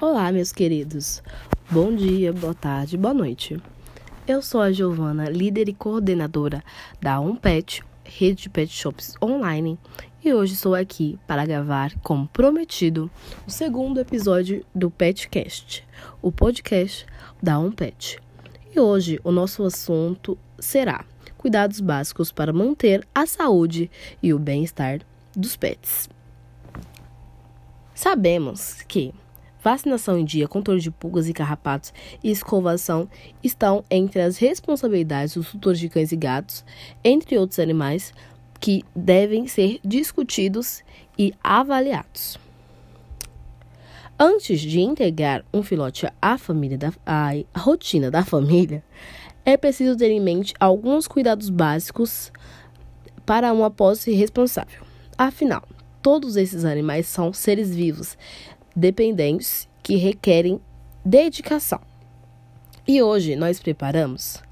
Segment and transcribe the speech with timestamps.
[0.00, 1.22] Olá, meus queridos.
[1.70, 3.60] Bom dia, boa tarde, boa noite.
[4.26, 6.64] Eu sou a Giovana, líder e coordenadora
[7.00, 9.78] da Unpet, rede de pet shops online,
[10.24, 13.08] e hoje estou aqui para gravar, como prometido,
[13.46, 15.86] o segundo episódio do Petcast,
[16.20, 17.06] o podcast
[17.40, 18.18] da Unpet.
[18.74, 21.04] E hoje o nosso assunto será
[21.38, 23.88] cuidados básicos para manter a saúde
[24.20, 25.00] e o bem-estar
[25.36, 26.08] dos pets.
[27.94, 29.14] Sabemos que
[29.62, 33.08] vacinação em dia, controle de pulgas e carrapatos e escovação
[33.42, 36.64] estão entre as responsabilidades dos tutores de cães e gatos,
[37.04, 38.12] entre outros animais
[38.60, 40.82] que devem ser discutidos
[41.18, 42.38] e avaliados.
[44.18, 48.84] Antes de integrar um filhote à família da, à rotina da família,
[49.44, 52.32] é preciso ter em mente alguns cuidados básicos
[53.26, 54.82] para uma posse responsável.
[55.18, 55.62] Afinal,
[56.00, 58.16] todos esses animais são seres vivos,
[58.74, 60.60] dependentes que requerem
[61.04, 61.80] dedicação.
[62.86, 64.42] E hoje nós preparamos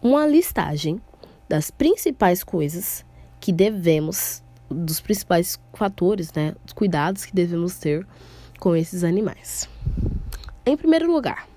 [0.00, 1.00] uma listagem
[1.48, 3.04] das principais coisas
[3.40, 8.06] que devemos, dos principais fatores, né, os cuidados que devemos ter
[8.58, 9.68] com esses animais.
[10.64, 11.48] Em primeiro lugar,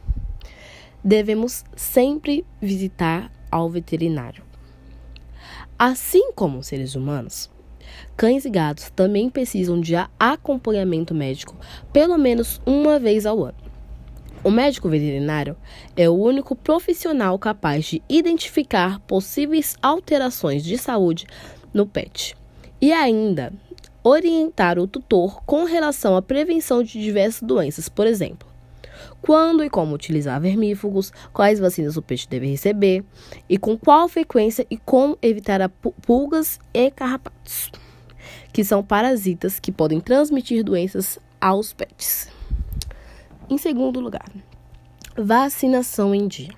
[1.03, 4.43] devemos sempre visitar ao veterinário.
[5.77, 7.49] Assim como seres humanos,
[8.17, 11.55] Cães e gatos também precisam de acompanhamento médico
[11.91, 13.65] pelo menos uma vez ao ano.
[14.45, 15.57] O médico veterinário
[15.97, 21.25] é o único profissional capaz de identificar possíveis alterações de saúde
[21.73, 22.35] no pet
[22.79, 23.52] e ainda
[24.03, 28.47] orientar o tutor com relação à prevenção de diversas doenças, por exemplo,
[29.19, 33.03] quando e como utilizar vermífugos, quais vacinas o peixe deve receber
[33.49, 35.67] e com qual frequência e como evitar
[36.05, 37.71] pulgas e carrapatos
[38.51, 42.29] que são parasitas que podem transmitir doenças aos pets.
[43.49, 44.27] Em segundo lugar,
[45.15, 46.53] vacinação em dia.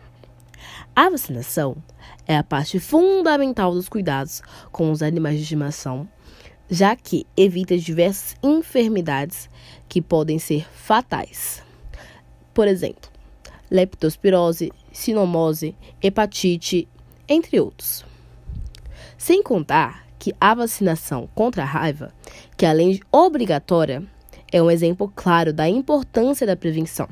[0.95, 1.77] A vacinação
[2.25, 4.41] é a parte fundamental dos cuidados
[4.71, 6.07] com os animais de estimação,
[6.69, 9.49] já que evita diversas enfermidades
[9.87, 11.63] que podem ser fatais.
[12.53, 13.11] Por exemplo,
[13.69, 16.87] leptospirose, sinomose, hepatite,
[17.27, 18.05] entre outros.
[19.17, 22.13] Sem contar que a vacinação contra a raiva,
[22.55, 24.03] que além de obrigatória,
[24.51, 27.07] é um exemplo claro da importância da prevenção.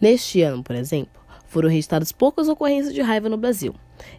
[0.00, 3.74] Neste ano, por exemplo, foram registradas poucas ocorrências de raiva no Brasil,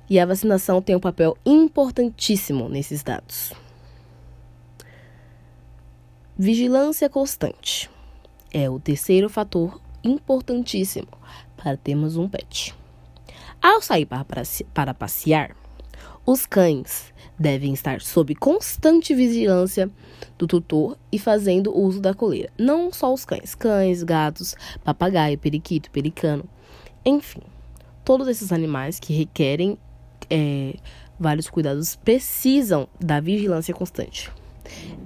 [0.09, 3.53] e a vacinação tem um papel importantíssimo nesses dados.
[6.37, 7.89] Vigilância constante
[8.51, 11.07] é o terceiro fator importantíssimo
[11.55, 12.75] para termos um pet.
[13.61, 14.25] Ao sair para,
[14.73, 15.55] para passear,
[16.25, 19.89] os cães devem estar sob constante vigilância
[20.37, 22.49] do tutor e fazendo uso da coleira.
[22.57, 26.45] Não só os cães, cães, gatos, papagaio, periquito, pelicano,
[27.05, 27.41] enfim,
[28.05, 29.77] todos esses animais que requerem
[30.29, 30.75] é,
[31.19, 34.31] vários cuidados precisam da vigilância constante.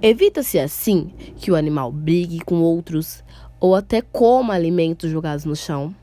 [0.00, 3.24] Evita-se assim que o animal brigue com outros
[3.58, 5.94] ou até coma alimentos jogados no chão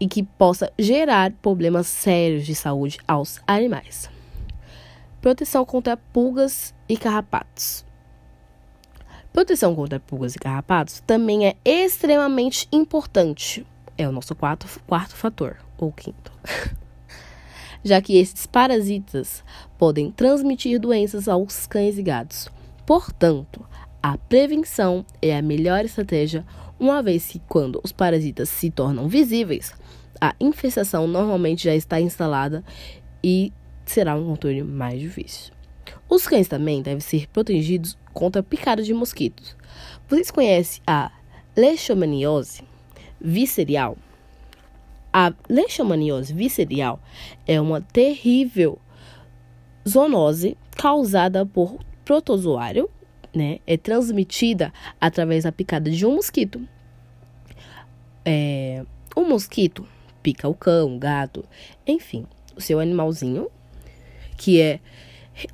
[0.00, 4.15] e que possa gerar problemas sérios de saúde aos animais.
[5.20, 7.84] Proteção contra pulgas e carrapatos.
[9.32, 13.66] Proteção contra pulgas e carrapatos também é extremamente importante.
[13.98, 16.32] É o nosso quarto, quarto fator, ou quinto.
[17.84, 19.44] Já que esses parasitas
[19.78, 22.48] podem transmitir doenças aos cães e gatos.
[22.86, 23.66] Portanto,
[24.02, 26.44] a prevenção é a melhor estratégia,
[26.78, 29.74] uma vez que quando os parasitas se tornam visíveis,
[30.20, 32.64] a infestação normalmente já está instalada
[33.22, 33.52] e
[33.92, 35.52] será um controle mais difícil.
[36.08, 39.56] Os cães também devem ser protegidos contra picadas de mosquitos.
[40.08, 41.10] Vocês conhecem a
[41.56, 42.62] leishmaniose
[43.20, 43.96] visceral?
[45.12, 47.00] A leishmaniose visceral
[47.46, 48.78] é uma terrível
[49.88, 52.88] zoonose causada por protozoário,
[53.34, 53.58] né?
[53.66, 56.60] É transmitida através da picada de um mosquito.
[58.24, 58.84] É,
[59.14, 59.86] o mosquito
[60.22, 61.44] pica o cão, o gato,
[61.86, 63.48] enfim, o seu animalzinho
[64.36, 64.80] que é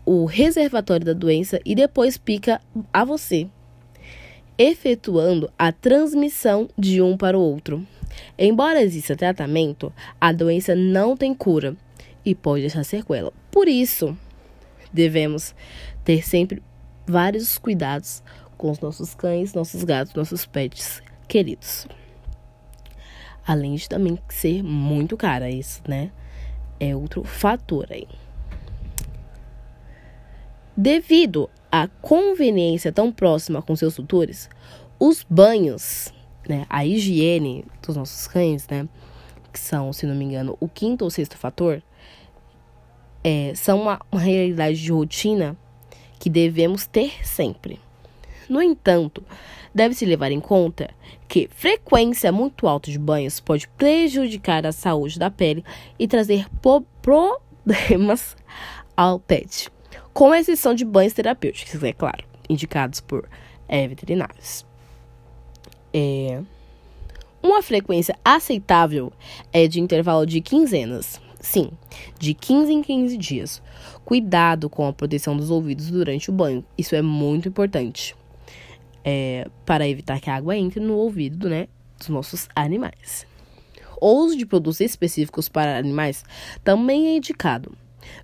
[0.05, 2.61] o reservatório da doença, e depois pica
[2.93, 3.49] a você,
[4.57, 7.87] efetuando a transmissão de um para o outro.
[8.39, 11.77] Embora exista tratamento, a doença não tem cura
[12.25, 13.33] e pode deixar sequela.
[13.51, 14.17] Por isso,
[14.93, 15.55] devemos
[16.05, 16.63] ter sempre
[17.07, 18.23] vários cuidados
[18.57, 21.87] com os nossos cães, nossos gatos, nossos pets queridos.
[23.45, 26.13] Além de também ser muito cara isso, né?
[26.79, 28.07] É outro fator aí.
[30.77, 34.49] Devido à conveniência tão próxima com seus tutores,
[34.99, 36.13] os banhos
[36.49, 38.89] né, a higiene dos nossos cães, né,
[39.53, 41.83] que são, se não me engano, o quinto ou sexto fator,
[43.23, 45.57] é, são uma, uma realidade de rotina
[46.19, 47.79] que devemos ter sempre.
[48.49, 49.25] No entanto,
[49.75, 50.91] deve-se levar em conta
[51.29, 55.65] que frequência muito alta de banhos pode prejudicar a saúde da pele
[55.99, 56.47] e trazer
[57.01, 58.37] problemas
[58.97, 59.71] ao pet,
[60.13, 63.29] com exceção de banhos terapêuticos, é claro, indicados por
[63.69, 64.67] é, veterinários.
[65.93, 66.41] É,
[67.43, 69.13] uma frequência aceitável
[69.53, 71.21] é de intervalo de quinzenas.
[71.41, 71.71] Sim,
[72.21, 73.63] de 15 em 15 dias.
[74.05, 76.65] Cuidado com a proteção dos ouvidos durante o banho.
[76.79, 78.15] Isso é muito importante.
[79.05, 81.67] É, para evitar que a água entre no ouvido né,
[81.99, 83.27] dos nossos animais.
[84.01, 86.25] O uso de produtos específicos para animais
[86.63, 87.77] também é indicado,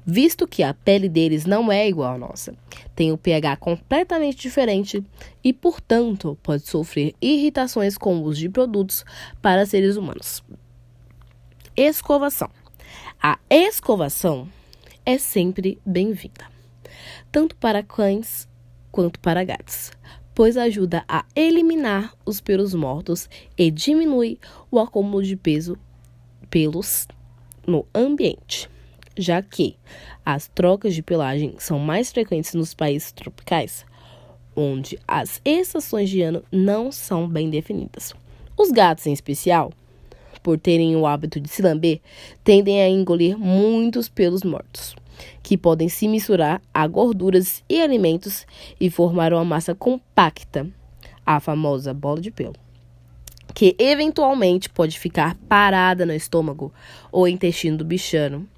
[0.05, 2.55] visto que a pele deles não é igual à nossa,
[2.95, 5.05] tem um pH completamente diferente
[5.43, 9.05] e, portanto, pode sofrer irritações com o uso de produtos
[9.41, 10.43] para seres humanos.
[11.77, 12.51] Escovação.
[13.23, 14.49] A escovação
[15.05, 16.47] é sempre bem-vinda,
[17.31, 18.49] tanto para cães
[18.91, 19.91] quanto para gatos,
[20.35, 24.39] pois ajuda a eliminar os pelos mortos e diminui
[24.71, 25.77] o acúmulo de peso
[26.51, 27.07] pelos
[27.67, 28.69] no ambiente
[29.19, 29.77] já que
[30.25, 33.85] as trocas de pelagem são mais frequentes nos países tropicais,
[34.55, 38.15] onde as estações de ano não são bem definidas.
[38.57, 39.73] Os gatos, em especial,
[40.43, 42.01] por terem o hábito de se lamber,
[42.45, 44.95] tendem a engolir muitos pelos mortos,
[45.43, 48.47] que podem se misturar a gorduras e alimentos
[48.81, 50.67] e formar uma massa compacta,
[51.27, 52.55] a famosa bola de pelo,
[53.53, 56.73] que eventualmente pode ficar parada no estômago
[57.13, 58.49] ou intestino do bichano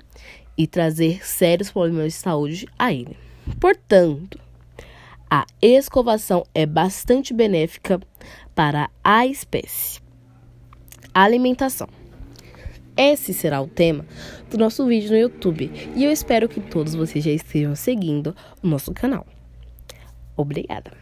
[0.60, 3.16] e trazer sérios problemas de saúde a ele.
[3.58, 4.38] Portanto,
[5.30, 7.98] a escovação é bastante benéfica
[8.54, 10.02] para a espécie.
[11.14, 11.88] Alimentação.
[12.94, 14.04] Esse será o tema
[14.50, 18.66] do nosso vídeo no YouTube e eu espero que todos vocês já estejam seguindo o
[18.66, 19.26] nosso canal.
[20.36, 20.92] Obrigada.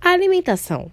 [0.00, 0.88] A alimentação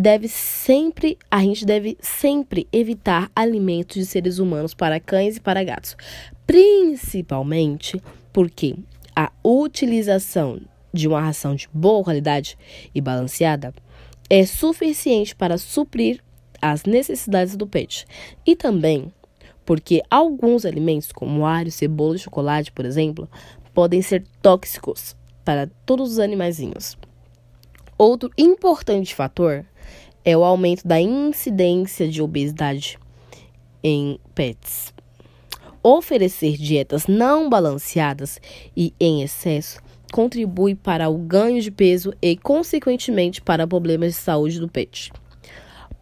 [0.00, 5.62] deve sempre, a gente deve sempre evitar alimentos de seres humanos para cães e para
[5.62, 5.94] gatos,
[6.46, 8.00] principalmente
[8.32, 8.76] porque
[9.14, 10.58] a utilização
[10.92, 12.56] de uma ração de boa qualidade
[12.94, 13.74] e balanceada
[14.30, 16.22] é suficiente para suprir
[16.62, 18.06] as necessidades do pet.
[18.46, 19.12] E também
[19.66, 23.28] porque alguns alimentos, como alho, cebola e chocolate, por exemplo,
[23.74, 25.14] podem ser tóxicos
[25.44, 26.96] para todos os animaizinhos.
[27.98, 29.66] Outro importante fator
[30.24, 32.98] é o aumento da incidência de obesidade
[33.82, 34.92] em pets.
[35.82, 38.40] Oferecer dietas não balanceadas
[38.76, 39.80] e em excesso
[40.12, 45.12] contribui para o ganho de peso e, consequentemente, para problemas de saúde do pet.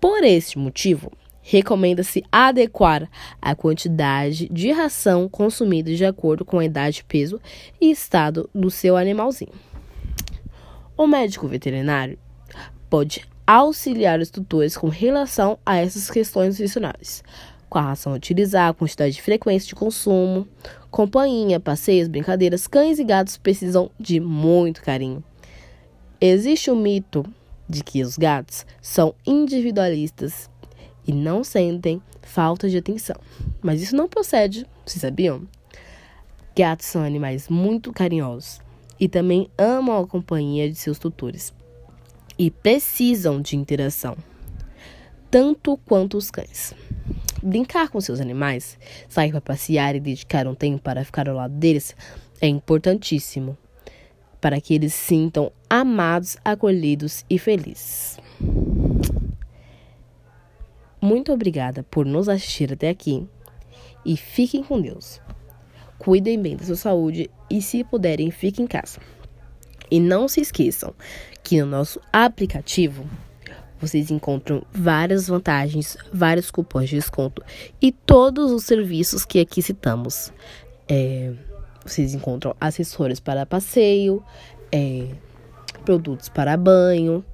[0.01, 3.09] Por este motivo, recomenda-se adequar
[3.41, 7.41] a quantidade de ração consumida de acordo com a idade, peso
[7.81, 9.53] e estado do seu animalzinho.
[10.97, 12.19] O médico veterinário
[12.91, 17.23] pode auxiliar os tutores com relação a essas questões nutricionais
[17.69, 20.47] com a ração a utilizar, quantidade de frequência de consumo,
[20.91, 25.23] companhia, passeios, brincadeiras, cães e gatos precisam de muito carinho.
[26.21, 27.25] Existe o mito
[27.69, 30.49] de que os gatos são individualistas
[31.07, 33.17] e não sentem falta de atenção.
[33.63, 35.47] Mas isso não procede, vocês sabiam?
[36.57, 38.61] Gatos são animais muito carinhosos
[38.99, 41.53] e também amam a companhia de seus tutores
[42.39, 44.17] e precisam de interação,
[45.31, 46.75] tanto quanto os cães.
[47.43, 48.79] Brincar com seus animais,
[49.09, 51.95] sair para passear e dedicar um tempo para ficar ao lado deles
[52.41, 53.57] é importantíssimo
[54.41, 58.19] para que eles sintam amados, acolhidos e felizes.
[61.01, 63.27] Muito obrigada por nos assistir até aqui
[64.05, 65.21] e fiquem com Deus.
[65.99, 69.01] Cuidem bem da sua saúde e, se puderem, fiquem em casa.
[69.91, 70.95] E não se esqueçam
[71.49, 73.07] que no nosso aplicativo
[73.81, 77.43] vocês encontram várias vantagens, vários cupons de desconto
[77.81, 80.31] e todos os serviços que aqui citamos.
[80.87, 81.33] É,
[81.83, 84.23] vocês encontram acessórios para passeio,
[84.71, 85.09] é,
[85.87, 87.25] produtos para banho,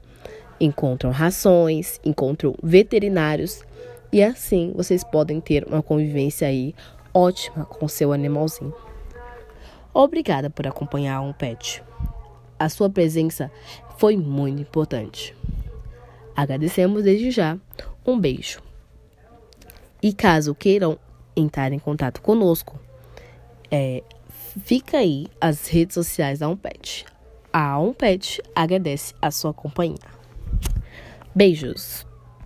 [0.60, 3.64] encontram rações, encontram veterinários
[4.12, 6.72] e assim vocês podem ter uma convivência aí
[7.12, 8.72] ótima com seu animalzinho.
[9.92, 11.82] Obrigada por acompanhar um pet.
[12.58, 13.50] A sua presença
[13.98, 15.34] foi muito importante.
[16.36, 17.58] Agradecemos desde já.
[18.06, 18.60] Um beijo.
[20.02, 20.98] E caso queiram
[21.36, 22.78] entrar em contato conosco,
[23.70, 24.02] é,
[24.64, 27.06] fica aí as redes sociais da Umpet.
[27.52, 29.98] A Umpet agradece a sua companhia.
[31.34, 32.06] Beijos.